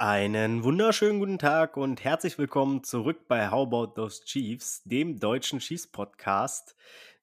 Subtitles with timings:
[0.00, 5.58] Einen wunderschönen guten Tag und herzlich willkommen zurück bei How About Those Chiefs, dem deutschen
[5.58, 6.76] Chiefs-Podcast.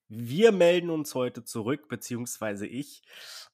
[0.10, 3.02] Wir melden uns heute zurück, beziehungsweise ich,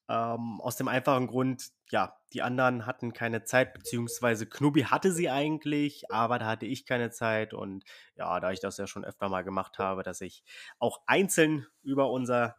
[0.10, 5.30] ähm, aus dem einfachen Grund, ja, die anderen hatten keine Zeit, beziehungsweise Knubi hatte sie
[5.30, 7.54] eigentlich, aber da hatte ich keine Zeit.
[7.54, 7.84] Und
[8.16, 10.44] ja, da ich das ja schon öfter mal gemacht habe, dass ich
[10.80, 12.56] auch einzeln über unser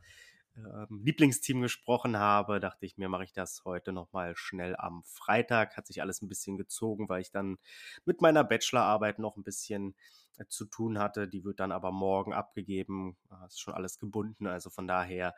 [0.57, 5.77] ähm, Lieblingsteam gesprochen habe, dachte ich mir, mache ich das heute nochmal schnell am Freitag.
[5.77, 7.59] Hat sich alles ein bisschen gezogen, weil ich dann
[8.05, 9.95] mit meiner Bachelorarbeit noch ein bisschen
[10.37, 11.27] äh, zu tun hatte.
[11.27, 13.17] Die wird dann aber morgen abgegeben.
[13.31, 14.47] Das ist schon alles gebunden.
[14.47, 15.35] Also von daher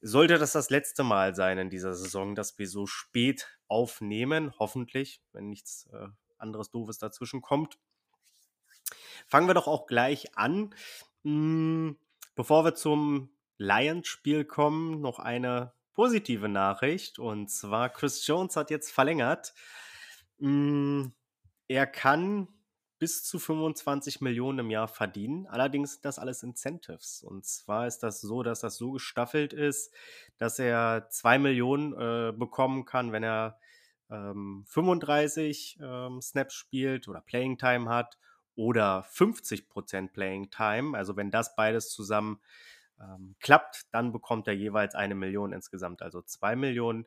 [0.00, 4.52] sollte das das letzte Mal sein in dieser Saison, dass wir so spät aufnehmen.
[4.58, 7.78] Hoffentlich, wenn nichts äh, anderes Doofes dazwischen kommt.
[9.26, 10.74] Fangen wir doch auch gleich an.
[11.24, 11.98] Hm,
[12.34, 17.18] bevor wir zum Lions-Spiel kommen, noch eine positive Nachricht.
[17.18, 19.52] Und zwar, Chris Jones hat jetzt verlängert.
[20.38, 21.12] Hm,
[21.66, 22.48] er kann
[22.98, 25.46] bis zu 25 Millionen im Jahr verdienen.
[25.46, 27.22] Allerdings sind das alles Incentives.
[27.22, 29.92] Und zwar ist das so, dass das so gestaffelt ist,
[30.36, 33.58] dass er 2 Millionen äh, bekommen kann, wenn er
[34.10, 38.18] ähm, 35 ähm, Snaps spielt oder Playing Time hat
[38.56, 40.96] oder 50% Playing Time.
[40.96, 42.40] Also wenn das beides zusammen
[43.00, 47.06] ähm, klappt, dann bekommt er jeweils eine Million insgesamt, also zwei Millionen.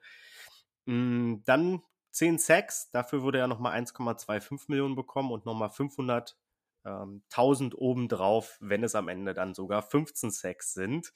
[0.86, 6.34] Mm, dann 10 Sacks, dafür würde er nochmal 1,25 Millionen bekommen und nochmal 500.000
[6.86, 11.14] ähm, obendrauf, wenn es am Ende dann sogar 15 Sacks sind.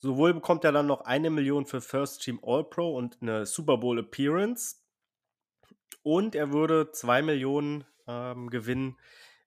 [0.00, 3.98] Sowohl bekommt er dann noch eine Million für First Team All-Pro und eine Super Bowl
[3.98, 4.82] Appearance.
[6.02, 8.98] Und er würde zwei Millionen ähm, gewinnen,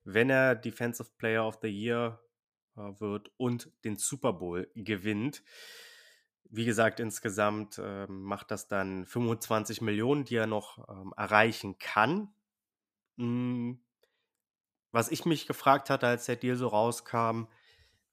[0.04, 2.23] wenn er Defensive Player of the Year
[2.76, 5.44] wird und den Super Bowl gewinnt.
[6.50, 12.34] Wie gesagt, insgesamt äh, macht das dann 25 Millionen, die er noch ähm, erreichen kann.
[13.18, 13.80] Hm,
[14.92, 17.46] was ich mich gefragt hatte, als der Deal so rauskam,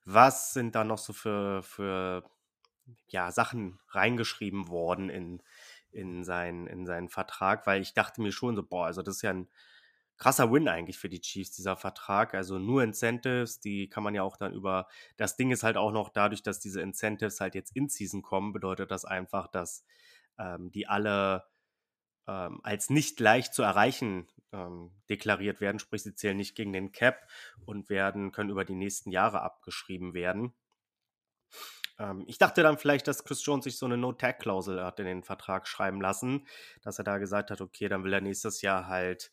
[0.07, 2.25] was sind da noch so für, für
[3.09, 5.43] ja, Sachen reingeschrieben worden in,
[5.91, 9.23] in, sein, in seinen Vertrag, weil ich dachte mir schon so, boah, also das ist
[9.23, 9.49] ja ein
[10.21, 12.35] krasser Win eigentlich für die Chiefs, dieser Vertrag.
[12.35, 14.87] Also nur Incentives, die kann man ja auch dann über.
[15.17, 18.53] Das Ding ist halt auch noch dadurch, dass diese Incentives halt jetzt in Season kommen,
[18.53, 19.85] bedeutet das einfach, dass
[20.39, 21.45] ähm, die alle
[22.29, 25.79] ähm, als nicht leicht zu erreichen ähm, deklariert werden.
[25.79, 27.27] Sprich, sie zählen nicht gegen den Cap
[27.65, 30.53] und werden, können über die nächsten Jahre abgeschrieben werden.
[31.99, 35.23] Ähm, ich dachte dann vielleicht, dass Chris Jones sich so eine No-Tag-Klausel hat in den
[35.23, 36.47] Vertrag schreiben lassen,
[36.83, 39.31] dass er da gesagt hat, okay, dann will er nächstes Jahr halt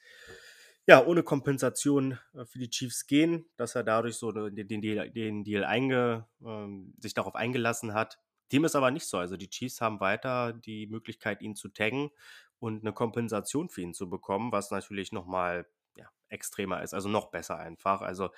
[0.87, 5.11] ja, ohne Kompensation äh, für die Chiefs gehen, dass er dadurch so den, den Deal,
[5.11, 8.17] den Deal einge, ähm, sich darauf eingelassen hat.
[8.53, 9.17] Dem ist aber nicht so.
[9.17, 12.09] Also die Chiefs haben weiter die Möglichkeit, ihn zu taggen
[12.59, 15.67] und eine Kompensation für ihn zu bekommen, was natürlich nochmal
[15.97, 18.01] ja, extremer ist, also noch besser einfach.
[18.01, 18.29] Also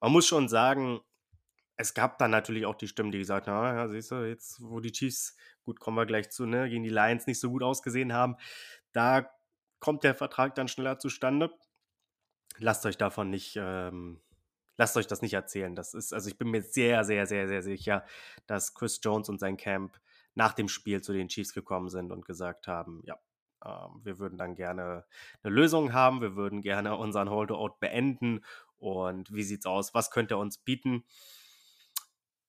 [0.00, 1.00] man muss schon sagen,
[1.76, 4.62] es gab dann natürlich auch die Stimmen, die gesagt haben, ah, ja, siehst du, jetzt
[4.62, 7.64] wo die Chiefs, gut, kommen wir gleich zu, ne, gegen die Lions nicht so gut
[7.64, 8.36] ausgesehen haben,
[8.92, 9.28] da
[9.80, 11.50] kommt der Vertrag dann schneller zustande
[12.58, 14.20] lasst euch davon nicht, ähm,
[14.76, 15.74] lasst euch das nicht erzählen.
[15.74, 18.04] Das ist, also ich bin mir sehr, sehr, sehr, sehr sicher,
[18.46, 20.00] dass Chris Jones und sein Camp
[20.34, 23.18] nach dem Spiel zu den Chiefs gekommen sind und gesagt haben, ja,
[23.64, 25.04] ähm, wir würden dann gerne
[25.42, 28.44] eine Lösung haben, wir würden gerne unseren Holdout beenden
[28.78, 29.94] und wie sieht's aus?
[29.94, 31.04] Was könnte er uns bieten?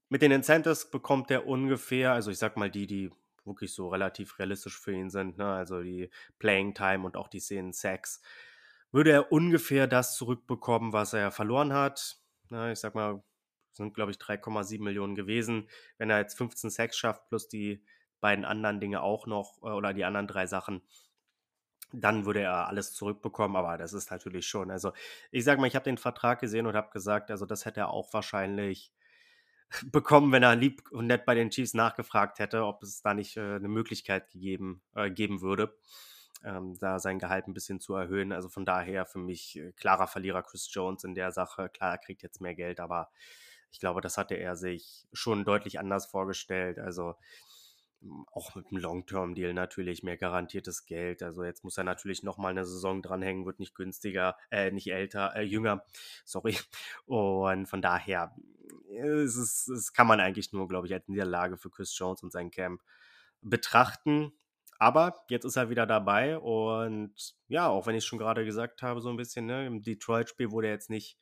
[0.09, 3.12] Mit den Incentives bekommt er ungefähr, also ich sag mal die, die
[3.46, 5.53] wirklich so relativ realistisch für ihn sind, ne?
[5.53, 6.09] also die
[6.40, 8.22] Playing Time und auch die Szenen Sacks,
[8.94, 12.20] würde er ungefähr das zurückbekommen, was er verloren hat.
[12.50, 13.24] Na, ich sag mal,
[13.74, 15.68] sind glaube ich 3,7 Millionen gewesen.
[15.98, 17.84] Wenn er jetzt 15 Sacks schafft, plus die
[18.22, 20.84] beiden anderen Dinge auch noch, äh, oder die anderen drei Sachen,
[21.92, 24.72] dann würde er alles zurückbekommen, aber das ist natürlich schon.
[24.72, 24.94] Also,
[25.31, 27.89] ich sag mal, ich habe den Vertrag gesehen und habe gesagt, also das hätte er
[27.89, 28.94] auch wahrscheinlich
[29.92, 33.38] bekommen, wenn er lieb und nett bei den Chiefs nachgefragt hätte, ob es da nicht
[33.38, 35.75] äh, eine Möglichkeit gegeben, äh, geben würde
[36.44, 38.31] ähm, da sein Gehalt ein bisschen zu erhöhen.
[38.31, 41.69] Also von daher für mich äh, klarer Verlierer Chris Jones in der Sache.
[41.69, 43.10] Klar, er kriegt jetzt mehr Geld, aber
[43.72, 46.80] ich glaube, das hatte er sich schon deutlich anders vorgestellt.
[46.80, 47.16] Also
[48.01, 51.24] hm, auch mit einem Long-Term-Deal natürlich mehr garantiertes Geld.
[51.24, 55.36] Also jetzt muss er natürlich nochmal eine Saison dranhängen, wird nicht günstiger, äh, nicht älter,
[55.36, 55.84] äh, jünger,
[56.25, 56.57] sorry.
[57.06, 58.36] Und von daher,
[58.89, 62.31] es, ist, es kann man eigentlich nur, glaube ich, als Niederlage für Chris Jones und
[62.31, 62.81] sein Camp
[63.42, 64.34] betrachten.
[64.83, 67.15] Aber jetzt ist er wieder dabei und
[67.47, 70.68] ja, auch wenn ich schon gerade gesagt habe, so ein bisschen, ne, im Detroit-Spiel wurde
[70.68, 71.18] er jetzt nicht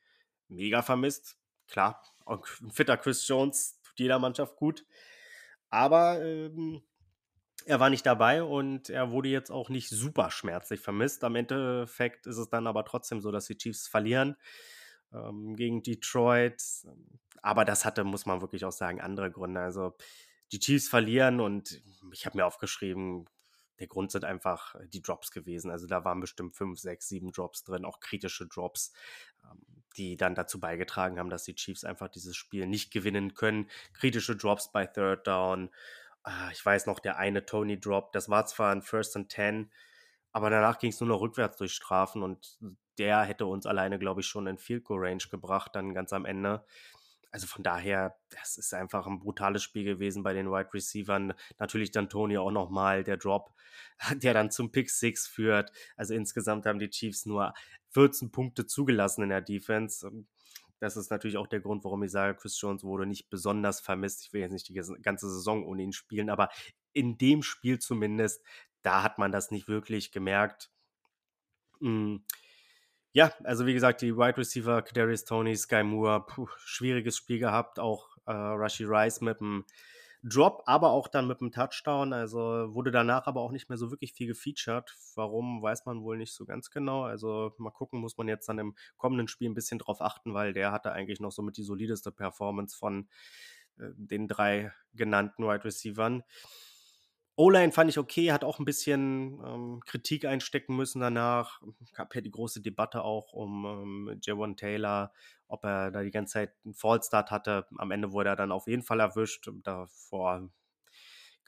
[0.47, 1.37] mega vermisst.
[1.67, 4.83] klar, ein fitter Chris Jones tut jeder Mannschaft gut.
[5.69, 6.81] Aber ähm,
[7.67, 11.23] er war nicht dabei und er wurde jetzt auch nicht super schmerzlich vermisst.
[11.23, 14.37] Am Endeffekt ist es dann aber trotzdem so, dass die Chiefs verlieren
[15.13, 16.63] ähm, gegen Detroit.
[17.43, 19.61] Aber das hatte, muss man wirklich auch sagen, andere Gründe.
[19.61, 19.93] Also
[20.51, 21.79] die Chiefs verlieren und
[22.11, 23.27] ich habe mir aufgeschrieben,
[23.81, 25.71] der Grund sind einfach die Drops gewesen.
[25.71, 28.93] Also da waren bestimmt fünf, sechs, sieben Drops drin, auch kritische Drops,
[29.43, 29.57] ähm,
[29.97, 33.69] die dann dazu beigetragen haben, dass die Chiefs einfach dieses Spiel nicht gewinnen können.
[33.93, 35.71] Kritische Drops bei Third Down.
[36.21, 39.71] Ah, ich weiß noch, der eine Tony Drop, das war zwar ein First and Ten,
[40.31, 42.59] aber danach ging es nur noch rückwärts durch Strafen und
[42.99, 46.25] der hätte uns alleine, glaube ich, schon in Field Goal Range gebracht, dann ganz am
[46.25, 46.63] Ende.
[47.31, 51.33] Also von daher, das ist einfach ein brutales Spiel gewesen bei den Wide Receivern.
[51.59, 53.53] Natürlich dann Tony auch nochmal der Drop,
[54.15, 55.71] der dann zum Pick Six führt.
[55.95, 57.53] Also insgesamt haben die Chiefs nur
[57.91, 60.11] 14 Punkte zugelassen in der Defense.
[60.79, 64.23] Das ist natürlich auch der Grund, warum ich sage, Chris Jones wurde nicht besonders vermisst.
[64.25, 66.49] Ich will jetzt nicht die ganze Saison ohne ihn spielen, aber
[66.91, 68.43] in dem Spiel zumindest,
[68.81, 70.71] da hat man das nicht wirklich gemerkt.
[71.79, 72.25] Hm.
[73.13, 77.77] Ja, also wie gesagt, die Wide Receiver, Kadarius Tony, Sky Moore, puh, schwieriges Spiel gehabt.
[77.77, 79.65] Auch äh, Rashi Rice mit einem
[80.23, 82.13] Drop, aber auch dann mit einem Touchdown.
[82.13, 82.39] Also
[82.73, 84.95] wurde danach aber auch nicht mehr so wirklich viel gefeatured.
[85.15, 87.03] Warum, weiß man wohl nicht so ganz genau.
[87.03, 90.53] Also mal gucken, muss man jetzt dann im kommenden Spiel ein bisschen drauf achten, weil
[90.53, 93.09] der hatte eigentlich noch somit die solideste Performance von
[93.77, 96.23] äh, den drei genannten Wide Receivern.
[97.37, 101.61] O-Line fand ich okay, hat auch ein bisschen ähm, Kritik einstecken müssen danach.
[101.93, 105.11] Gab ja die große Debatte auch um ähm, Javon Taylor,
[105.47, 107.67] ob er da die ganze Zeit einen Fallstart hatte.
[107.77, 109.49] Am Ende wurde er dann auf jeden Fall erwischt.
[109.63, 110.49] Davor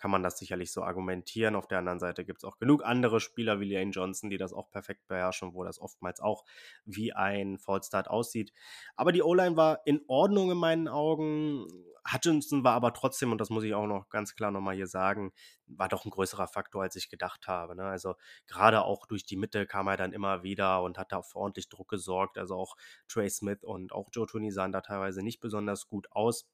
[0.04, 1.56] kann man das sicherlich so argumentieren.
[1.56, 4.52] Auf der anderen Seite gibt es auch genug andere Spieler wie Lane Johnson, die das
[4.52, 6.44] auch perfekt beherrschen, wo das oftmals auch
[6.84, 8.52] wie ein Fallstart aussieht.
[8.98, 11.66] Aber die O-Line war in Ordnung in meinen Augen.
[12.12, 15.32] Hutchinson war aber trotzdem, und das muss ich auch noch ganz klar nochmal hier sagen,
[15.68, 17.74] war doch ein größerer Faktor, als ich gedacht habe.
[17.74, 17.84] Ne?
[17.84, 18.16] Also
[18.46, 21.70] gerade auch durch die Mitte kam er dann immer wieder und hat da für ordentlich
[21.70, 22.38] Druck gesorgt.
[22.38, 22.76] Also auch
[23.08, 26.46] Trey Smith und auch Joe sahen da teilweise nicht besonders gut aus.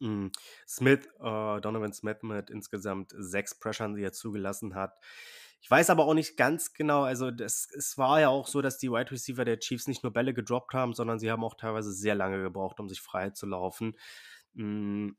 [0.00, 0.32] Hm,
[0.66, 4.98] Smith, äh, Donovan Smith mit insgesamt sechs Pressures, die er zugelassen hat.
[5.60, 8.78] Ich weiß aber auch nicht ganz genau, also das, es war ja auch so, dass
[8.78, 11.92] die Wide Receiver der Chiefs nicht nur Bälle gedroppt haben, sondern sie haben auch teilweise
[11.92, 13.94] sehr lange gebraucht, um sich frei zu laufen.
[14.56, 15.16] Hm,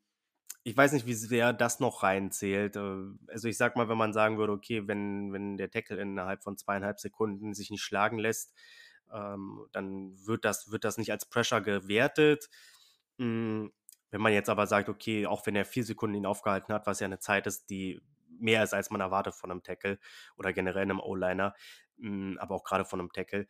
[0.63, 2.75] ich weiß nicht, wie sehr das noch reinzählt.
[2.77, 2.81] Äh,
[3.27, 6.57] also ich sag mal, wenn man sagen würde, okay, wenn, wenn der Tackle innerhalb von
[6.57, 8.53] zweieinhalb Sekunden sich nicht schlagen lässt,
[9.13, 12.49] ähm, dann wird das, wird das nicht als Pressure gewertet.
[13.19, 13.71] Hm,
[14.13, 16.99] wenn man jetzt aber sagt, okay, auch wenn er vier Sekunden ihn aufgehalten hat, was
[16.99, 17.99] ja eine Zeit ist, die
[18.29, 19.97] mehr ist, als man erwartet von einem Tackle
[20.37, 21.55] oder generell einem O-Liner,
[21.97, 23.47] hm, aber auch gerade von einem Tackle,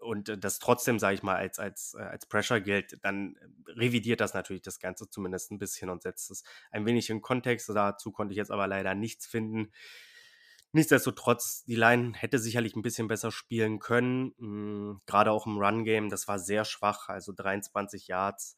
[0.00, 3.36] und das trotzdem, sage ich mal, als, als, äh, als Pressure gilt, dann
[3.66, 7.68] revidiert das natürlich das Ganze zumindest ein bisschen und setzt es ein wenig in Kontext.
[7.68, 9.72] Dazu konnte ich jetzt aber leider nichts finden.
[10.72, 14.32] Nichtsdestotrotz, die Line hätte sicherlich ein bisschen besser spielen können.
[14.38, 18.56] Hm, gerade auch im Run-Game, das war sehr schwach, also 23 Yards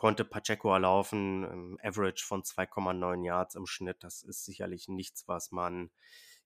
[0.00, 3.98] konnte Pacheco erlaufen, ähm, Average von 2,9 Yards im Schnitt.
[4.00, 5.90] Das ist sicherlich nichts, was man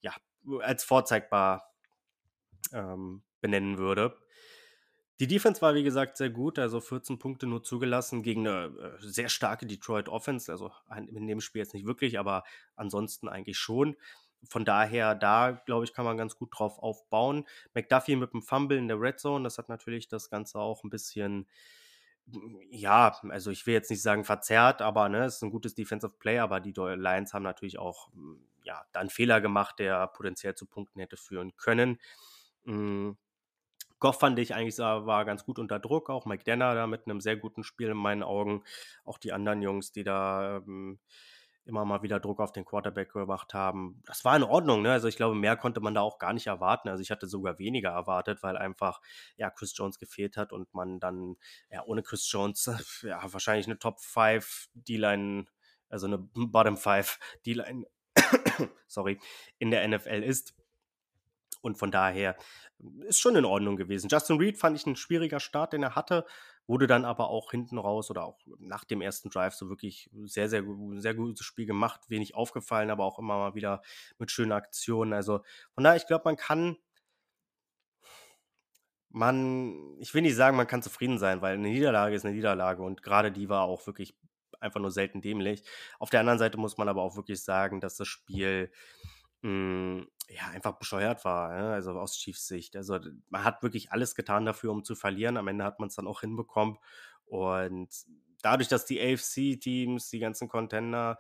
[0.01, 0.13] ja
[0.61, 1.73] als vorzeigbar
[2.73, 4.19] ähm, benennen würde.
[5.21, 8.97] Die Defense war, wie gesagt, sehr gut, also 14 Punkte nur zugelassen gegen eine äh,
[8.99, 10.51] sehr starke Detroit Offense.
[10.51, 10.73] Also
[11.07, 12.43] in dem Spiel jetzt nicht wirklich, aber
[12.75, 13.97] ansonsten eigentlich schon.
[14.49, 17.47] Von daher, da glaube ich, kann man ganz gut drauf aufbauen.
[17.73, 20.91] McDuffie mit dem Fumble in der Red Zone, das hat natürlich das Ganze auch ein
[20.91, 21.47] bisschen
[22.71, 26.15] ja, also ich will jetzt nicht sagen verzerrt, aber ne, es ist ein gutes Defensive
[26.19, 28.09] Play, aber die Lions haben natürlich auch
[28.63, 32.01] ja, da einen Fehler gemacht, der potenziell zu Punkten hätte führen können.
[32.65, 33.17] Mhm.
[34.01, 37.21] Goff fand ich eigentlich war ganz gut unter Druck, auch Mike Denner da mit einem
[37.21, 38.63] sehr guten Spiel in meinen Augen.
[39.05, 40.99] Auch die anderen Jungs, die da ähm,
[41.67, 44.03] immer mal wieder Druck auf den Quarterback gemacht haben.
[44.07, 44.93] Das war in Ordnung, ne?
[44.93, 46.89] Also ich glaube, mehr konnte man da auch gar nicht erwarten.
[46.89, 49.01] Also ich hatte sogar weniger erwartet, weil einfach
[49.37, 51.37] ja Chris Jones gefehlt hat und man dann
[51.71, 52.67] ja ohne Chris Jones
[53.03, 55.47] ja wahrscheinlich eine Top 5 D-Line,
[55.89, 57.87] also eine Bottom 5 D-Line,
[58.87, 59.19] sorry,
[59.59, 60.55] in der NFL ist.
[61.63, 62.37] Und von daher
[63.07, 64.09] ist schon in Ordnung gewesen.
[64.11, 66.27] Justin Reed fand ich ein schwieriger Start, den er hatte,
[66.67, 70.49] wurde dann aber auch hinten raus oder auch nach dem ersten Drive so wirklich sehr,
[70.49, 70.65] sehr,
[70.97, 73.83] sehr gutes Spiel gemacht, wenig aufgefallen, aber auch immer mal wieder
[74.19, 75.13] mit schönen Aktionen.
[75.13, 75.41] Also
[75.75, 76.77] von daher, ich glaube, man kann,
[79.11, 82.83] man, ich will nicht sagen, man kann zufrieden sein, weil eine Niederlage ist eine Niederlage
[82.83, 84.17] und gerade die war auch wirklich
[84.61, 85.63] einfach nur selten dämlich.
[85.99, 88.73] Auf der anderen Seite muss man aber auch wirklich sagen, dass das Spiel
[89.43, 89.51] mh,
[90.01, 92.77] hm, ja, einfach bescheuert war, ja, also aus Chiefs Sicht.
[92.77, 95.37] Also man hat wirklich alles getan dafür, um zu verlieren.
[95.37, 96.79] Am Ende hat man es dann auch hinbekommen.
[97.27, 97.89] Und
[98.43, 101.19] dadurch, dass die AFC-Teams, die ganzen Contender,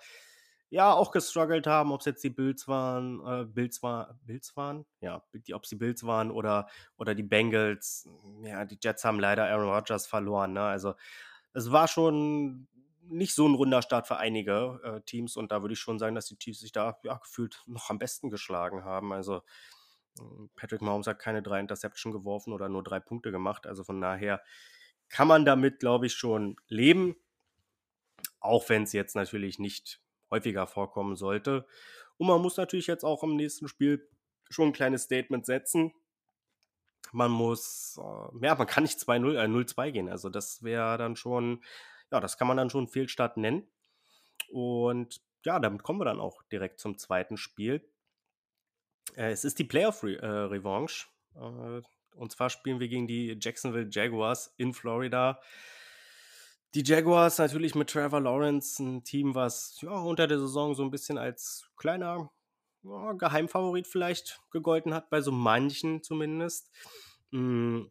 [0.71, 4.85] ja, auch gestruggelt haben, ob es jetzt die Bills waren, äh, Bills, war, Bills waren,
[5.01, 8.09] ja, die, ob sie Bills waren oder, oder die Bengals.
[8.43, 10.55] Ja, die Jets haben leider Aaron Rodgers verloren.
[10.55, 10.63] Ne?
[10.63, 10.95] Also
[11.53, 12.67] es war schon
[13.09, 16.15] nicht so ein runder Start für einige äh, Teams und da würde ich schon sagen,
[16.15, 19.13] dass die Chiefs sich da ja, gefühlt noch am besten geschlagen haben.
[19.13, 19.43] Also
[20.19, 23.67] hm, Patrick Mahomes hat keine drei Interception geworfen oder nur drei Punkte gemacht.
[23.67, 24.43] Also von daher
[25.09, 27.17] kann man damit, glaube ich, schon leben.
[28.41, 31.67] Auch wenn es jetzt natürlich nicht häufiger vorkommen sollte.
[32.17, 34.09] Und man muss natürlich jetzt auch im nächsten Spiel
[34.51, 35.93] schon ein kleines Statement setzen.
[37.13, 40.09] Man muss, äh, ja, man kann nicht 2-0, äh, 0-2 gehen.
[40.09, 41.63] Also das wäre dann schon,
[42.15, 43.67] ja, das kann man dann schon Fehlstart nennen.
[44.49, 47.85] Und ja, damit kommen wir dann auch direkt zum zweiten Spiel.
[49.17, 51.09] Äh, es ist die Playoff-Revanche.
[51.35, 51.83] Äh,
[52.17, 55.41] und zwar spielen wir gegen die Jacksonville Jaguars in Florida.
[56.75, 60.93] Die Jaguars natürlich mit Trevor Lawrence, ein Team, was ja, unter der Saison so ein
[60.93, 62.31] bisschen als kleiner
[62.85, 66.71] ja, Geheimfavorit vielleicht gegolten hat, bei so manchen zumindest.
[67.33, 67.91] Hm.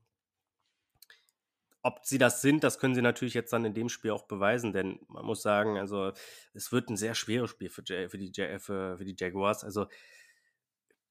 [1.86, 4.72] Ob sie das sind, das können sie natürlich jetzt dann in dem Spiel auch beweisen,
[4.72, 6.14] denn man muss sagen, also
[6.54, 9.66] es wird ein sehr schweres Spiel für, für, die, für, für die Jaguars.
[9.66, 9.88] Also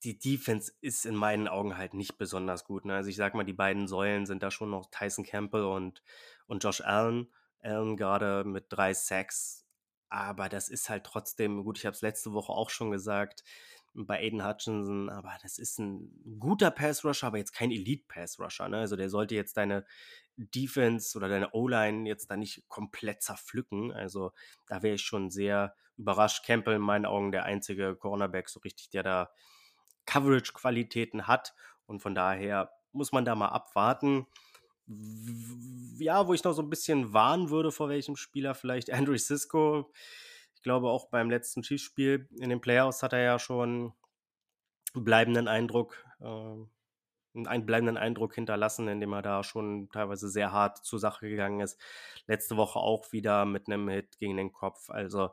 [0.02, 2.86] die Defense ist in meinen Augen halt nicht besonders gut.
[2.86, 2.94] Ne?
[2.94, 6.02] Also ich sag mal, die beiden Säulen sind da schon noch Tyson Campbell und,
[6.46, 7.30] und Josh Allen.
[7.60, 9.66] Allen gerade mit drei Sacks.
[10.08, 13.44] Aber das ist halt trotzdem, gut, ich habe es letzte Woche auch schon gesagt,
[13.94, 18.68] bei Aiden Hutchinson, aber das ist ein guter Pass-Rusher, aber jetzt kein Elite-Pass-Rusher.
[18.68, 18.78] Ne?
[18.78, 19.84] Also der sollte jetzt deine
[20.36, 23.92] Defense oder deine O-Line jetzt da nicht komplett zerpflücken.
[23.92, 24.32] Also
[24.68, 26.44] da wäre ich schon sehr überrascht.
[26.44, 29.30] Campbell in meinen Augen der einzige Cornerback so richtig, der da
[30.06, 31.54] Coverage-Qualitäten hat.
[31.86, 34.26] Und von daher muss man da mal abwarten
[35.98, 39.90] ja, wo ich noch so ein bisschen warnen würde, vor welchem Spieler vielleicht Andrew Cisco.
[40.54, 43.92] Ich glaube, auch beim letzten Chiefs-Spiel in den Playoffs hat er ja schon
[44.94, 46.56] bleibenden Eindruck, äh,
[47.34, 51.80] einen bleibenden Eindruck hinterlassen, indem er da schon teilweise sehr hart zur Sache gegangen ist.
[52.26, 54.90] Letzte Woche auch wieder mit einem Hit gegen den Kopf.
[54.90, 55.30] Also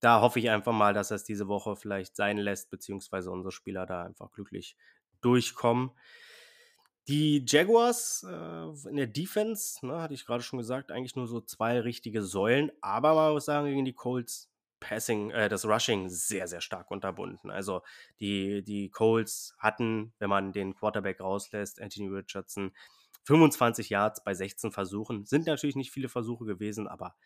[0.00, 3.52] da hoffe ich einfach mal, dass er es diese Woche vielleicht sein lässt, beziehungsweise unsere
[3.52, 4.76] Spieler da einfach glücklich
[5.20, 5.90] durchkommen.
[7.08, 11.40] Die Jaguars äh, in der Defense, ne, hatte ich gerade schon gesagt, eigentlich nur so
[11.40, 16.48] zwei richtige Säulen, aber man muss sagen, gegen die Colts Passing, äh, das Rushing sehr,
[16.48, 17.50] sehr stark unterbunden.
[17.50, 17.82] Also
[18.20, 22.72] die, die Colts hatten, wenn man den Quarterback rauslässt, Anthony Richardson,
[23.24, 25.24] 25 Yards bei 16 Versuchen.
[25.24, 27.16] Sind natürlich nicht viele Versuche gewesen, aber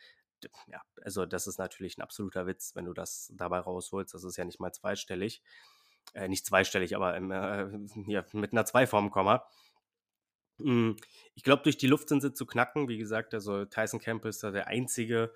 [0.66, 4.14] ja, also das ist natürlich ein absoluter Witz, wenn du das dabei rausholst.
[4.14, 5.42] Das ist ja nicht mal zweistellig.
[6.14, 7.68] Äh, nicht zweistellig, aber im, äh,
[8.06, 9.46] ja, mit einer Zweiformkomma.
[10.58, 10.96] Hm,
[11.34, 12.88] ich glaube, durch die Luft sind sie zu knacken.
[12.88, 15.32] Wie gesagt, also Tyson Campbell ist da der Einzige,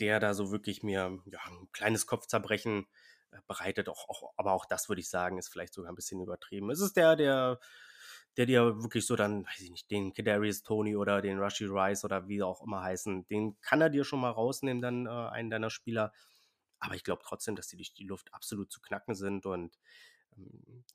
[0.00, 2.86] der da so wirklich mir ja, ein kleines Kopfzerbrechen
[3.30, 3.88] äh, bereitet.
[3.88, 6.70] Auch, auch, aber auch das würde ich sagen, ist vielleicht sogar ein bisschen übertrieben.
[6.70, 7.60] Es ist der, der,
[8.36, 12.04] der dir wirklich so dann, weiß ich nicht, den Kadarius Tony oder den Rushy Rice
[12.04, 15.50] oder wie auch immer heißen, den kann er dir schon mal rausnehmen, dann äh, einen
[15.50, 16.12] deiner Spieler.
[16.78, 19.78] Aber ich glaube trotzdem, dass die durch die Luft absolut zu knacken sind und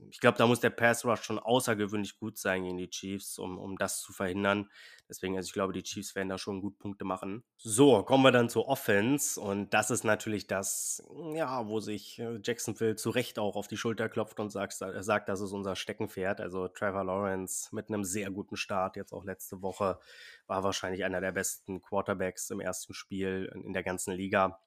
[0.09, 3.57] ich glaube, da muss der Pass Rush schon außergewöhnlich gut sein gegen die Chiefs, um,
[3.57, 4.69] um das zu verhindern.
[5.07, 7.43] Deswegen, also ich glaube, die Chiefs werden da schon gut Punkte machen.
[7.57, 9.39] So, kommen wir dann zur Offense.
[9.39, 13.77] Und das ist natürlich das, ja, wo sich äh, Jacksonville zu Recht auch auf die
[13.77, 16.41] Schulter klopft und sagt, äh, sagt das ist unser Steckenpferd.
[16.41, 19.99] Also Trevor Lawrence mit einem sehr guten Start, jetzt auch letzte Woche,
[20.47, 24.59] war wahrscheinlich einer der besten Quarterbacks im ersten Spiel in der ganzen Liga.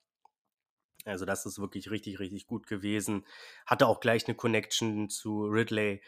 [1.05, 3.25] Also das ist wirklich richtig, richtig gut gewesen.
[3.67, 6.02] Hatte auch gleich eine Connection zu Ridley,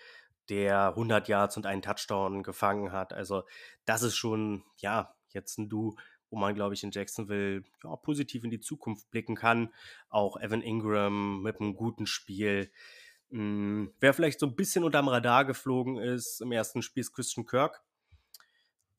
[0.49, 3.13] der 100 Yards und einen Touchdown gefangen hat.
[3.13, 3.45] Also
[3.85, 5.95] das ist schon, ja, jetzt ein Du,
[6.29, 9.73] wo man, glaube ich, in Jacksonville ja, positiv in die Zukunft blicken kann.
[10.09, 12.71] Auch Evan Ingram mit einem guten Spiel.
[13.31, 17.47] Hm, wer vielleicht so ein bisschen unterm Radar geflogen ist, im ersten Spiel ist Christian
[17.47, 17.83] Kirk.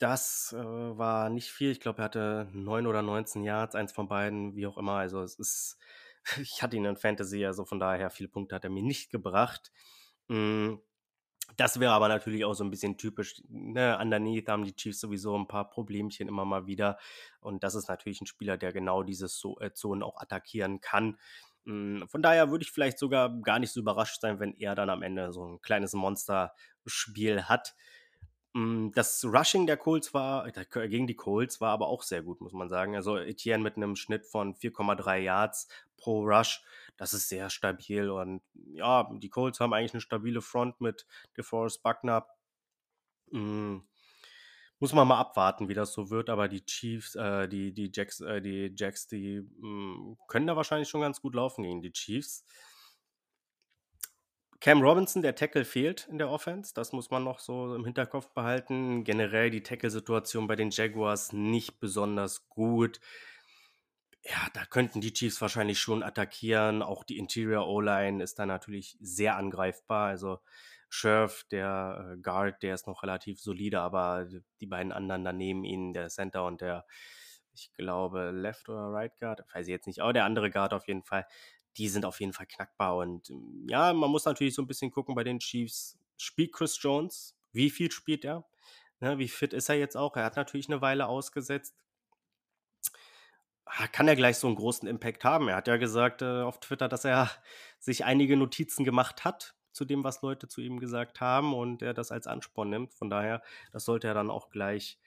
[0.02, 1.70] Das äh, war nicht viel.
[1.70, 4.94] Ich glaube, er hatte 9 oder 19 Yards, eins von beiden, wie auch immer.
[4.94, 5.78] Also es ist,
[6.42, 9.72] ich hatte ihn in Fantasy, also von daher viele Punkte hat er mir nicht gebracht.
[10.28, 10.78] Mm,
[11.56, 13.44] das wäre aber natürlich auch so ein bisschen typisch.
[13.48, 13.96] Ne?
[14.02, 16.98] Underneath haben die Chiefs sowieso ein paar Problemchen immer mal wieder.
[17.40, 19.28] Und das ist natürlich ein Spieler, der genau diese
[19.60, 21.20] äh, Zonen auch attackieren kann.
[21.66, 24.90] Mm, von daher würde ich vielleicht sogar gar nicht so überrascht sein, wenn er dann
[24.90, 27.76] am Ende so ein kleines Monster-Spiel hat.
[28.54, 32.42] Hm, das Rushing der Colts war äh, gegen die Colts war aber auch sehr gut,
[32.42, 32.96] muss man sagen.
[32.96, 35.68] Also Etienne mit einem Schnitt von 4,3 Yards
[35.98, 36.62] pro Rush,
[36.98, 38.42] das ist sehr stabil und
[38.74, 41.06] ja, die Colts haben eigentlich eine stabile Front mit
[41.38, 42.26] DeForest Buckner.
[43.32, 43.84] Hm,
[44.80, 48.20] Muss man mal abwarten, wie das so wird, aber die Chiefs, äh, die, die Jacks,
[48.22, 51.92] äh, die Jacks, die mh, mm, können da wahrscheinlich schon ganz gut laufen gegen die
[51.94, 52.46] Chiefs.
[54.62, 56.72] Cam Robinson, der Tackle fehlt in der Offense.
[56.76, 59.04] Das muss man noch so im Hinterkopf behalten.
[59.04, 63.00] Generell die Tackle-Situation bei den Jaguars nicht besonders gut.
[64.24, 66.84] Ja, da könnten die Chiefs wahrscheinlich schon attackieren.
[66.84, 70.10] Auch die Interior O-Line ist da natürlich sehr angreifbar.
[70.10, 70.40] Also
[70.90, 74.28] Scherf, der äh, Guard, der ist noch relativ solide, aber
[74.60, 76.86] die beiden anderen daneben ihn, der Center und der,
[77.56, 80.88] ich glaube, Left oder Right Guard, weiß ich jetzt nicht, aber der andere Guard auf
[80.88, 81.26] jeden Fall,
[81.78, 82.98] die sind auf jeden Fall knackbar.
[82.98, 85.98] Und ähm, ja, man muss natürlich so ein bisschen gucken bei den Chiefs.
[86.18, 87.36] Spielt Chris Jones?
[87.52, 88.46] Wie viel spielt er?
[89.00, 90.16] Ne, wie fit ist er jetzt auch?
[90.16, 91.76] Er hat natürlich eine Weile ausgesetzt.
[93.66, 95.48] Ah, kann er gleich so einen großen Impact haben?
[95.48, 97.30] Er hat ja gesagt äh, auf Twitter, dass er
[97.80, 101.94] sich einige Notizen gemacht hat zu dem, was Leute zu ihm gesagt haben und er
[101.94, 102.94] das als Ansporn nimmt.
[102.94, 105.00] Von daher, das sollte er dann auch gleich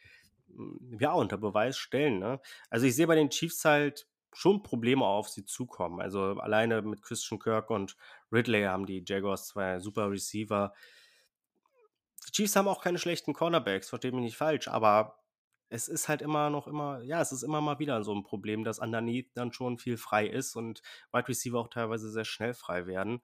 [0.49, 2.19] hm, ja, unter Beweis stellen.
[2.19, 2.41] Ne?
[2.71, 6.01] Also ich sehe bei den Chiefs halt schon Probleme auf sie zukommen.
[6.01, 7.97] Also alleine mit Christian Kirk und
[8.33, 10.75] Ridley haben die Jaguars zwei super Receiver.
[12.27, 15.19] Die Chiefs haben auch keine schlechten Cornerbacks, versteht mich nicht falsch, aber
[15.69, 18.65] es ist halt immer noch immer, ja, es ist immer mal wieder so ein Problem,
[18.65, 22.87] dass underneath dann schon viel frei ist und Wide Receiver auch teilweise sehr schnell frei
[22.87, 23.23] werden.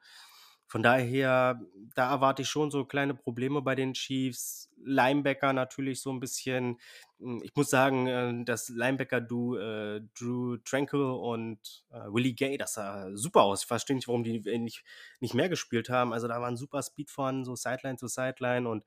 [0.71, 1.61] Von daher,
[1.97, 4.71] da erwarte ich schon so kleine Probleme bei den Chiefs.
[4.77, 6.79] Linebacker natürlich so ein bisschen.
[7.19, 12.75] Hm, ich muss sagen, äh, das Linebacker-Du äh, Drew Tranquil und äh, Willie Gay, das
[12.75, 13.62] sah super aus.
[13.62, 14.85] Ich verstehe nicht, warum die nicht,
[15.19, 16.12] nicht mehr gespielt haben.
[16.12, 18.85] Also da war ein super Speed vorhanden, so Sideline zu Sideline und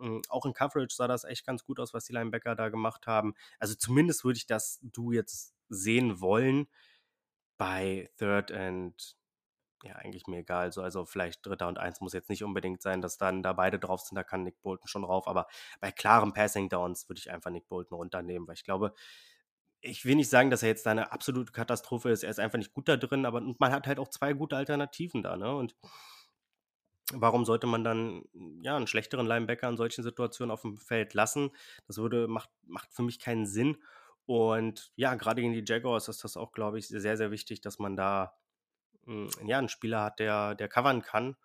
[0.00, 3.06] hm, auch in Coverage sah das echt ganz gut aus, was die Linebacker da gemacht
[3.06, 3.34] haben.
[3.60, 6.66] Also zumindest würde ich das Du jetzt sehen wollen
[7.56, 9.19] bei Third and
[9.82, 10.72] ja, eigentlich mir egal.
[10.72, 13.78] So, also vielleicht Dritter und Eins muss jetzt nicht unbedingt sein, dass dann da beide
[13.78, 15.26] drauf sind, da kann Nick Bolton schon drauf.
[15.28, 15.46] Aber
[15.80, 18.94] bei klaren Passing Downs würde ich einfach Nick Bolton runternehmen, weil ich glaube,
[19.82, 22.22] ich will nicht sagen, dass er jetzt da eine absolute Katastrophe ist.
[22.22, 25.22] Er ist einfach nicht gut da drin, aber man hat halt auch zwei gute Alternativen
[25.22, 25.54] da, ne?
[25.56, 25.74] Und
[27.12, 28.24] warum sollte man dann
[28.62, 31.50] ja einen schlechteren Linebacker in solchen Situationen auf dem Feld lassen?
[31.86, 33.78] Das würde macht macht für mich keinen Sinn.
[34.26, 37.78] Und ja, gerade gegen die Jaguars ist das auch, glaube ich, sehr, sehr wichtig, dass
[37.78, 38.34] man da
[39.44, 41.36] ja, einen Spieler hat, der, der covern kann.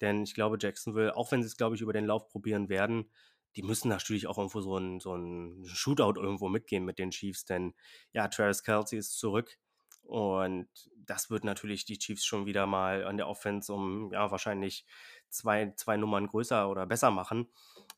[0.00, 3.10] Denn ich glaube, Jacksonville, auch wenn sie es, glaube ich, über den Lauf probieren werden,
[3.56, 7.44] die müssen natürlich auch irgendwo so ein, so ein Shootout irgendwo mitgehen mit den Chiefs,
[7.44, 7.74] denn
[8.12, 9.58] ja, Travis Kelsey ist zurück
[10.02, 14.86] und das wird natürlich die Chiefs schon wieder mal an der Offense um, ja, wahrscheinlich
[15.28, 17.48] zwei, zwei Nummern größer oder besser machen.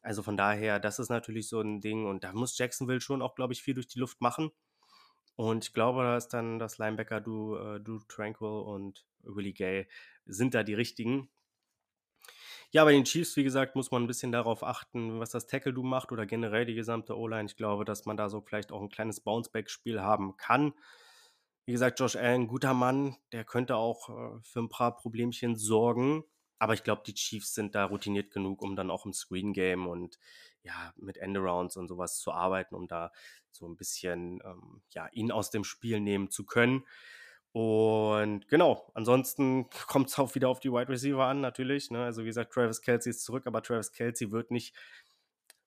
[0.03, 3.35] Also von daher, das ist natürlich so ein Ding und da muss Jacksonville schon auch,
[3.35, 4.51] glaube ich, viel durch die Luft machen.
[5.41, 9.89] Und ich glaube, da ist dann das Linebacker du, äh, du Tranquil und Willie Gay
[10.27, 11.31] sind da die richtigen.
[12.73, 15.83] Ja, bei den Chiefs, wie gesagt, muss man ein bisschen darauf achten, was das Tackle-Du
[15.83, 17.47] macht oder generell die gesamte O-Line.
[17.47, 20.75] Ich glaube, dass man da so vielleicht auch ein kleines Bounceback-Spiel haben kann.
[21.65, 26.23] Wie gesagt, Josh Allen, guter Mann, der könnte auch äh, für ein paar Problemchen sorgen.
[26.61, 30.19] Aber ich glaube, die Chiefs sind da routiniert genug, um dann auch im Screen-Game und
[30.63, 33.13] ja, mit Endarounds und sowas zu arbeiten, um da
[33.51, 36.85] so ein bisschen ähm, ja, ihn aus dem Spiel nehmen zu können.
[37.53, 41.91] Und genau, ansonsten kommt es auch wieder auf die Wide Receiver an, natürlich.
[41.91, 42.05] Ne?
[42.05, 44.77] Also wie gesagt, Travis Kelsey ist zurück, aber Travis Kelsey wird nicht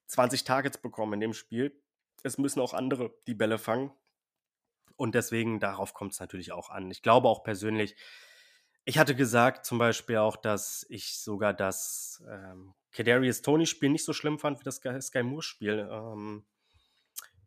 [0.06, 1.75] 20 Targets bekommen in dem Spiel.
[2.21, 3.91] Es müssen auch andere die Bälle fangen.
[4.95, 6.91] Und deswegen, darauf kommt es natürlich auch an.
[6.91, 7.95] Ich glaube auch persönlich,
[8.86, 14.13] ich hatte gesagt zum Beispiel auch, dass ich sogar das ähm, Kadarius Tony-Spiel nicht so
[14.13, 16.46] schlimm fand wie das Sky Moore-Spiel ähm,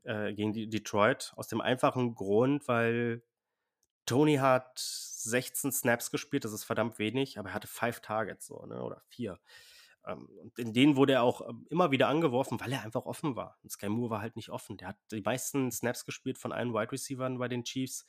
[0.05, 1.33] äh, gegen die Detroit.
[1.37, 3.23] Aus dem einfachen Grund, weil
[4.07, 8.65] Tony hat 16 Snaps gespielt, das ist verdammt wenig, aber er hatte five Targets so,
[8.67, 9.39] ne, oder vier.
[10.07, 13.37] Ähm, und in denen wurde er auch ähm, immer wieder angeworfen, weil er einfach offen
[13.37, 13.59] war.
[13.63, 14.77] Und Sky Moore war halt nicht offen.
[14.77, 18.07] Der hat die meisten Snaps gespielt von allen Wide Receivers bei den Chiefs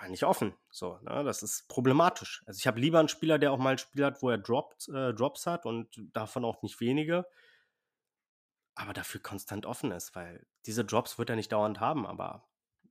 [0.00, 0.54] war nicht offen.
[0.70, 1.24] So, ne?
[1.24, 2.42] Das ist problematisch.
[2.46, 4.88] Also ich habe lieber einen Spieler, der auch mal ein Spiel hat, wo er droppt,
[4.88, 7.26] äh, Drops hat und davon auch nicht wenige,
[8.74, 12.48] aber dafür konstant offen ist, weil diese Drops wird er nicht dauernd haben, aber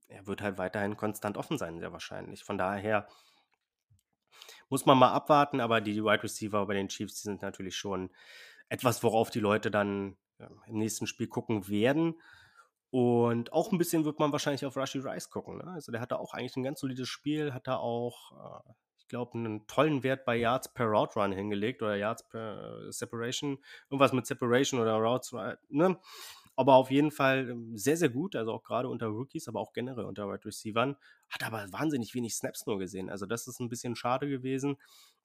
[0.08, 2.44] er wird halt weiterhin konstant offen sein, sehr wahrscheinlich.
[2.44, 3.06] Von daher
[4.68, 8.10] muss man mal abwarten, aber die Wide Receiver bei den Chiefs, die sind natürlich schon
[8.68, 10.16] etwas, worauf die Leute dann
[10.66, 12.20] im nächsten Spiel gucken werden.
[12.90, 15.58] Und auch ein bisschen wird man wahrscheinlich auf Rushy Rice gucken.
[15.58, 15.70] Ne?
[15.72, 19.36] Also der hatte auch eigentlich ein ganz solides Spiel, hat da auch, äh, ich glaube,
[19.36, 23.58] einen tollen Wert bei Yards per Route Run hingelegt oder Yards per äh, Separation,
[23.90, 25.32] irgendwas mit Separation oder Routes,
[25.68, 25.98] ne?
[26.56, 29.72] Aber auf jeden Fall ähm, sehr, sehr gut, also auch gerade unter Rookies, aber auch
[29.72, 30.96] generell unter Wide Receivern.
[31.28, 33.10] Hat aber wahnsinnig wenig Snaps nur gesehen.
[33.10, 34.76] Also das ist ein bisschen schade gewesen.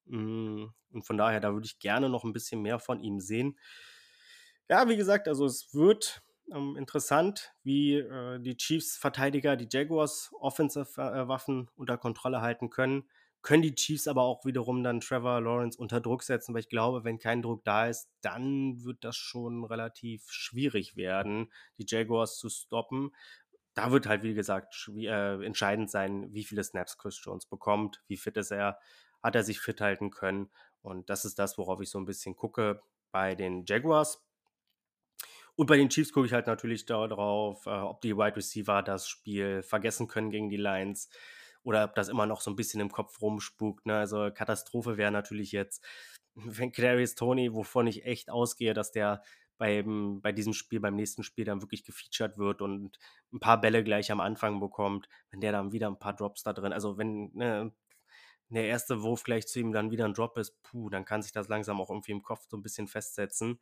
[0.06, 3.58] Mm, und von daher, da würde ich gerne noch ein bisschen mehr von ihm sehen.
[4.70, 11.68] Ja, wie gesagt, also es wird ähm, interessant, wie äh, die Chiefs-Verteidiger die Jaguars Offensive-Waffen
[11.68, 13.10] äh, unter Kontrolle halten können.
[13.42, 17.04] Können die Chiefs aber auch wiederum dann Trevor Lawrence unter Druck setzen, weil ich glaube,
[17.04, 22.50] wenn kein Druck da ist, dann wird das schon relativ schwierig werden, die Jaguars zu
[22.50, 23.12] stoppen.
[23.74, 28.18] Da wird halt, wie gesagt, äh, entscheidend sein, wie viele Snaps Chris Jones bekommt, wie
[28.18, 28.80] fit ist er,
[29.22, 30.50] hat er sich fit halten können.
[30.82, 34.23] Und das ist das, worauf ich so ein bisschen gucke bei den Jaguars.
[35.56, 39.08] Und bei den Chiefs gucke ich halt natürlich darauf, äh, ob die Wide Receiver das
[39.08, 41.10] Spiel vergessen können gegen die Lions
[41.64, 43.86] oder ob das immer noch so ein bisschen im Kopf rumspukt.
[43.86, 43.98] Ne?
[43.98, 45.84] Also Katastrophe wäre natürlich jetzt,
[46.36, 49.24] wenn Clarice Tony, wovon ich echt ausgehe, dass der
[49.58, 52.98] beim, bei diesem Spiel, beim nächsten Spiel dann wirklich gefeatured wird und
[53.32, 56.54] ein paar Bälle gleich am Anfang bekommt, wenn der dann wieder ein paar Drops da
[56.54, 57.72] drin, also wenn ne,
[58.50, 61.32] der erste Wurf gleich zu ihm dann wieder ein Drop ist, puh, dann kann sich
[61.32, 63.60] das langsam auch irgendwie im Kopf so ein bisschen festsetzen.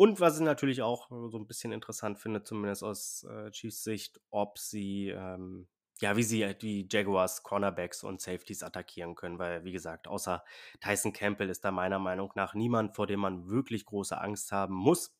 [0.00, 4.18] Und was ich natürlich auch so ein bisschen interessant finde, zumindest aus äh, Chiefs Sicht,
[4.30, 5.68] ob sie, ähm,
[6.00, 10.42] ja, wie sie die Jaguars Cornerbacks und Safeties attackieren können, weil, wie gesagt, außer
[10.80, 14.72] Tyson Campbell ist da meiner Meinung nach niemand, vor dem man wirklich große Angst haben
[14.72, 15.14] muss.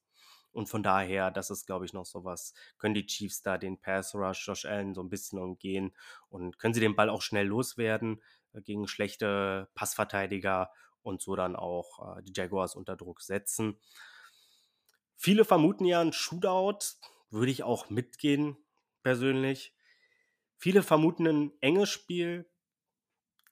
[0.51, 4.15] Und von daher, das ist, glaube ich, noch sowas, können die Chiefs da den Pass
[4.15, 5.95] Rush Josh Allen so ein bisschen umgehen
[6.31, 8.23] und können sie den Ball auch schnell loswerden
[8.55, 10.71] äh, gegen schlechte Passverteidiger
[11.03, 13.79] und so dann auch äh, die Jaguars unter Druck setzen.
[15.23, 16.97] Viele vermuten ja ein Shootout,
[17.29, 18.57] würde ich auch mitgehen,
[19.03, 19.75] persönlich.
[20.57, 22.51] Viele vermuten ein enges Spiel.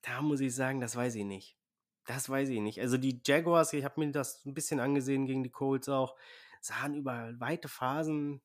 [0.01, 1.59] Da muss ich sagen, das weiß ich nicht.
[2.07, 2.81] Das weiß ich nicht.
[2.81, 6.17] Also die Jaguars, ich habe mir das ein bisschen angesehen gegen die Colts auch,
[6.63, 8.41] sahen über weite Phasen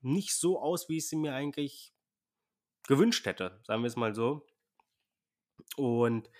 [0.00, 1.92] nicht so aus, wie ich sie mir eigentlich
[2.88, 4.46] gewünscht hätte, sagen wir es mal so.
[5.76, 6.30] Und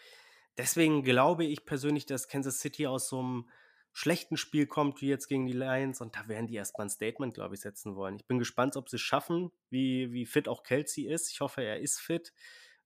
[0.56, 3.50] deswegen glaube ich persönlich, dass Kansas City aus so einem
[3.92, 6.00] schlechten Spiel kommt, wie jetzt gegen die Lions.
[6.00, 8.16] Und da werden die erstmal ein Statement, glaube ich, setzen wollen.
[8.16, 11.30] Ich bin gespannt, ob sie es schaffen, wie, wie fit auch Kelsey ist.
[11.30, 12.32] Ich hoffe, er ist fit.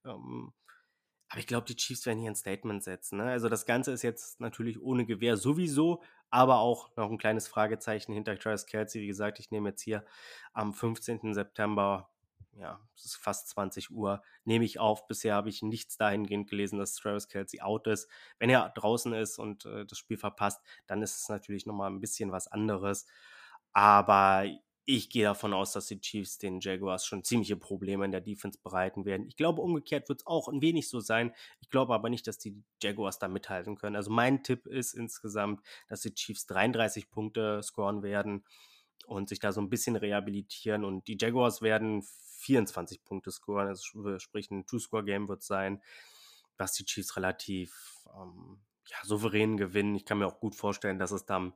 [0.05, 0.53] Ähm,
[1.29, 3.19] aber ich glaube, die Chiefs werden hier ein Statement setzen.
[3.19, 3.25] Ne?
[3.25, 8.13] Also das Ganze ist jetzt natürlich ohne Gewehr sowieso, aber auch noch ein kleines Fragezeichen
[8.13, 9.03] hinter Travis Kelsey.
[9.03, 10.05] Wie gesagt, ich nehme jetzt hier
[10.53, 11.35] am 15.
[11.35, 12.11] September
[12.59, 15.07] ja, es ist fast 20 Uhr, nehme ich auf.
[15.07, 18.09] Bisher habe ich nichts dahingehend gelesen, dass Travis Kelsey out ist.
[18.39, 22.01] Wenn er draußen ist und äh, das Spiel verpasst, dann ist es natürlich nochmal ein
[22.01, 23.07] bisschen was anderes.
[23.73, 24.47] Aber
[24.89, 28.59] ich gehe davon aus, dass die Chiefs den Jaguars schon ziemliche Probleme in der Defense
[28.63, 29.27] bereiten werden.
[29.27, 31.35] Ich glaube, umgekehrt wird es auch ein wenig so sein.
[31.61, 33.97] Ich glaube aber nicht, dass die Jaguars da mithalten können.
[33.97, 38.45] Also mein Tipp ist insgesamt, dass die Chiefs 33 Punkte scoren werden
[39.07, 40.85] und sich da so ein bisschen rehabilitieren.
[40.85, 42.07] Und die Jaguars werden
[42.47, 43.69] 24 Punkte scoren.
[43.69, 45.83] Also sprich, ein Two-Score-Game wird sein,
[46.57, 49.97] was die Chiefs relativ ähm, ja, souverän gewinnen.
[49.97, 51.55] Ich kann mir auch gut vorstellen, dass es dann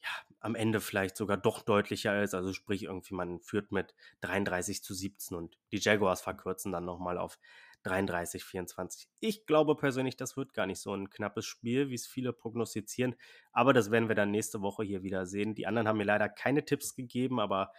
[0.00, 0.08] ja,
[0.40, 2.34] am Ende vielleicht sogar doch deutlicher ist.
[2.34, 7.18] Also sprich, irgendwie man führt mit 33 zu 17 und die Jaguars verkürzen dann nochmal
[7.18, 7.38] auf
[7.82, 9.08] 33, 24.
[9.18, 13.16] Ich glaube persönlich, das wird gar nicht so ein knappes Spiel, wie es viele prognostizieren.
[13.52, 15.56] Aber das werden wir dann nächste Woche hier wieder sehen.
[15.56, 17.72] Die anderen haben mir leider keine Tipps gegeben, aber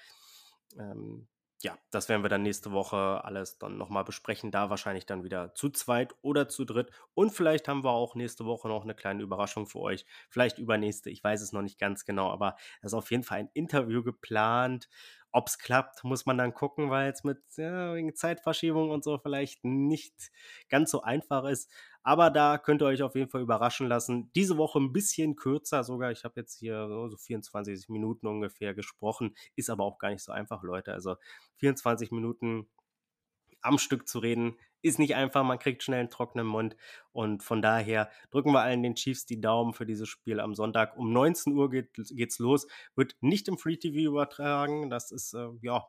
[0.77, 1.27] ähm,
[1.63, 4.52] ja, das werden wir dann nächste Woche alles dann nochmal besprechen.
[4.52, 6.91] Da wahrscheinlich dann wieder zu zweit oder zu dritt.
[7.13, 10.06] Und vielleicht haben wir auch nächste Woche noch eine kleine Überraschung für euch.
[10.30, 13.39] Vielleicht übernächste, ich weiß es noch nicht ganz genau, aber es ist auf jeden Fall
[13.39, 14.89] ein Interview geplant.
[15.32, 19.17] Ob es klappt, muss man dann gucken, weil es mit ja, wegen Zeitverschiebung und so
[19.17, 20.32] vielleicht nicht
[20.69, 21.71] ganz so einfach ist.
[22.03, 24.31] Aber da könnt ihr euch auf jeden Fall überraschen lassen.
[24.35, 26.11] Diese Woche ein bisschen kürzer sogar.
[26.11, 29.35] Ich habe jetzt hier so 24 Minuten ungefähr gesprochen.
[29.55, 30.93] Ist aber auch gar nicht so einfach, Leute.
[30.93, 31.15] Also
[31.57, 32.67] 24 Minuten
[33.61, 35.43] am Stück zu reden, ist nicht einfach.
[35.43, 36.75] Man kriegt schnell einen trockenen Mund.
[37.13, 40.97] Und von daher drücken wir allen den Chiefs die Daumen für dieses Spiel am Sonntag.
[40.97, 42.67] Um 19 Uhr geht, geht's los.
[42.95, 44.89] Wird nicht im Free TV übertragen.
[44.89, 45.87] Das ist, äh, ja,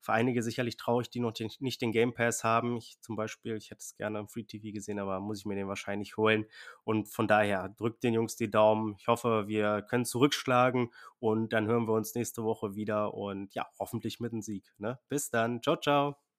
[0.00, 2.76] für einige sicherlich traurig, die noch den, nicht den Game Pass haben.
[2.76, 5.54] Ich zum Beispiel, ich hätte es gerne im Free TV gesehen, aber muss ich mir
[5.54, 6.46] den wahrscheinlich holen.
[6.84, 8.96] Und von daher drückt den Jungs die Daumen.
[8.98, 13.66] Ich hoffe, wir können zurückschlagen und dann hören wir uns nächste Woche wieder und ja,
[13.78, 14.72] hoffentlich mit einem Sieg.
[14.78, 14.98] Ne?
[15.08, 15.62] Bis dann.
[15.62, 16.29] Ciao, ciao.